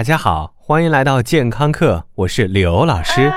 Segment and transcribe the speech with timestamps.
[0.00, 3.30] 大家好，欢迎来到健康课，我是刘老师。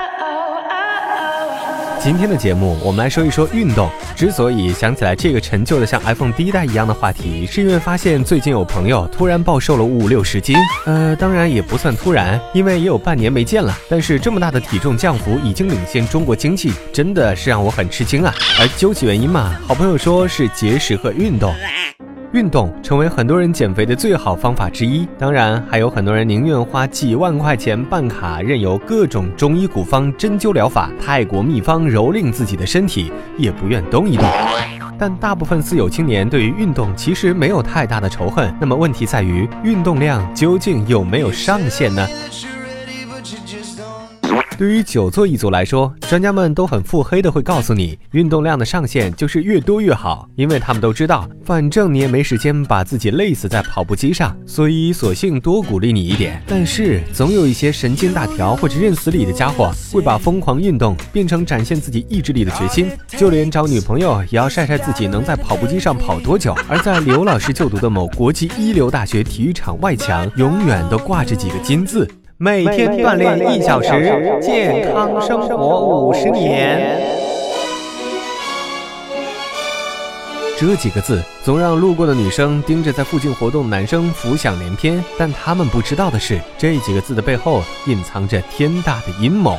[2.00, 3.90] 今天的节目，我们来说一说运动。
[4.16, 10.56] 之所以想起来这个陈旧的像 iPhone 第一代一样的话题，是因为发现最近有朋友突然暴瘦了五六十斤。
[10.86, 13.76] 呃，当然也不算突然，因为也有半年没见了。
[13.90, 18.32] 但是这么大的体重降幅已经领先中国经济，真的是让我很吃惊啊。
[18.58, 21.54] 而究其原因嘛，好朋友说是节食和运动。
[22.34, 34.26] 运动成为很多人减肥的最好方法之一，当然还有很多人宁愿花几万块钱办卡，任由各种中医古方、针灸疗法、泰国秘方蹂躏自己的身体，也不愿动一动。
[34.98, 38.52] 但大部分私有青年对于运动其实没有太大的仇恨。
[38.60, 42.04] 那么问题在于，运动量究竟有没有上限呢？
[44.56, 56.40] 对于久坐一族来说，专家们都很腹黑的会告诉你，运动量的上限就是越多越好，因为他们都知道，反正你也没时间把自己累死在跑步机上，所以索性多鼓励你一点。
[56.46, 66.56] 但是总有一些神经大条或者认死理的家伙，会把疯狂运动变成展现自己意志力的决心，就连找女朋友也要晒晒自己能在跑步机上跑多久。
[66.68, 72.08] 而在刘老师就读的某国际一流大学体育场外墙，永远都挂着几个金字。
[72.36, 77.00] 每天锻炼一小时，健康生活五十年。
[80.58, 89.56] 这几个字总让路过的女生盯着在附近活动的男生浮想联翩，但他们不知道的是，这几个字的背后隐藏着天大的阴谋。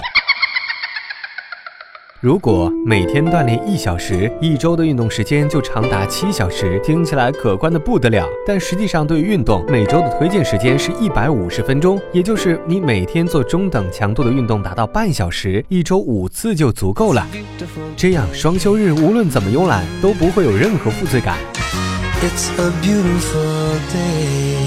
[2.26, 8.28] 如果每天锻炼一小时，一周的运动时间就长达七小时，听起来可观的不得了。
[8.48, 17.28] 但实际上，对于运动，每周的推荐时间是一百五十分钟，也就是你每天做中等强度的运动达到半小时，一周五次就足够了。
[17.96, 21.38] 这样双休日无论怎么慵懒，都不会有任何负罪感。
[22.24, 24.66] It's a beautiful day.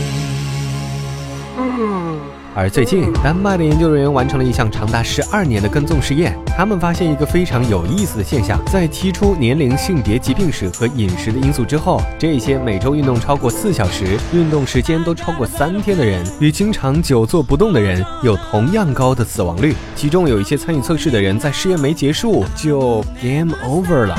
[2.58, 6.36] 而最近，丹麦的研究人员完成了一项长达十二年的跟踪实验。
[6.56, 19.72] 他们发现一个非常有意思的现象：在提出年龄、性别、疾病史和饮食的因素之后，这些每周运动超过四小时、运动时间都超过三天的人，与经常久坐不动的人有同样高的死亡率。
[19.94, 24.18] 其中有一些参与测试的人，在试验没结束就 game over 了。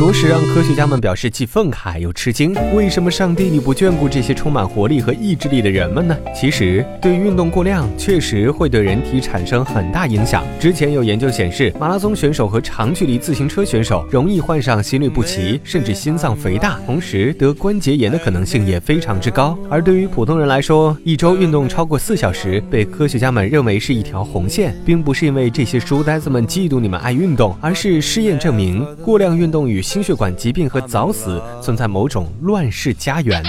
[0.00, 2.56] 着实让科学家们表示既愤慨又吃惊。
[2.74, 6.16] 为什么上帝你不眷顾这些充满活力和意志力的人们呢？
[6.34, 10.42] 其实，对运动过量确实会对人体产生很大影响。
[10.58, 19.54] 之前有研究显示，马拉松选手和长距离自行车选手容易患上心律不齐，甚至心脏肥大，同时得关节炎的可能性也非常之高。
[19.68, 33.42] 而对于普通人来说，一周运动超过四小时，被科学家们认为是一条红线，并不是因为这些书呆子们嫉妒你们爱运动，而是试验证明过量运动与心血管疾病和早死存在某种乱世家园。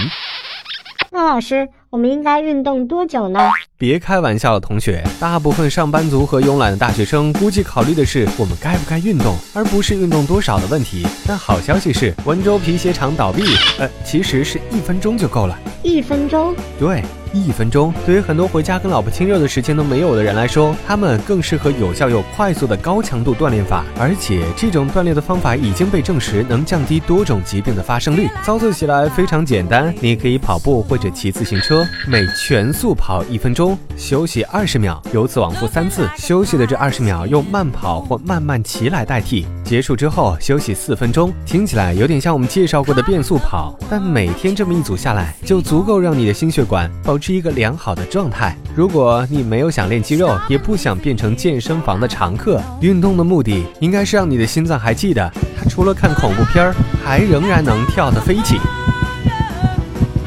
[1.08, 3.38] 那老师，我们应该运动多久呢？
[3.78, 5.04] 别开玩笑了，同学。
[5.20, 11.06] 大部分上班族和慵懒的大学生估计考虑的是我们该不该运动，而不是运动多少的问题。
[11.28, 13.44] 但好消息是，温州皮鞋厂倒闭，
[13.78, 15.56] 呃，其实是一分钟就够了。
[15.84, 16.52] 一分钟？
[16.76, 17.04] 对。
[17.32, 23.84] 一分钟，对于很多回家跟老婆亲热的时间都没有的人来说，他们更适合有效又快速的高强度锻炼法。
[23.98, 28.28] 而且这种锻炼的方法已经被证实能降低多种疾病的发生率。
[28.44, 36.06] 操作起来非常简单，你可以跑步或者骑自行车，每全速跑一分钟，休息二十秒，由此往复三次。
[36.18, 39.46] 休息的这二十秒用慢跑或慢慢骑来代替。
[39.64, 41.32] 结束之后休息四分钟。
[41.46, 47.18] 听起来有点像我们介绍过的变速跑，但每天这么一组下来，就足够让你的心血管保。
[47.22, 48.56] 是一个良好的状态。
[48.74, 56.74] 如果你没有想练肌肉，也不想变成健身房的常客，运动的目的应该是让你的心脏还记得，它除了看恐怖片儿，
[57.04, 58.58] 还仍然能跳得飞起。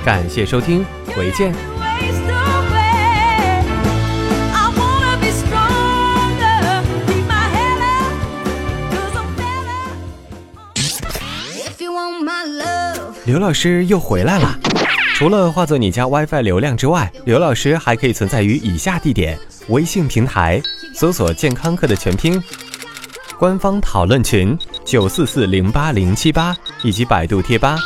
[0.06, 1.54] 感谢收听，回见。
[13.26, 14.56] 刘老师又回来了。
[15.16, 19.40] 除了化作你家 WiFi 流量之外，刘老师还可以存在于以下地点：
[19.70, 20.62] 微信平台
[20.94, 22.44] 搜索“健康课”的全拼，
[23.40, 26.54] 官方讨论群九四四零八零七八，
[26.84, 27.78] 以及百度贴吧。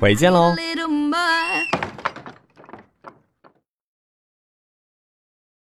[0.00, 0.54] 回见喽。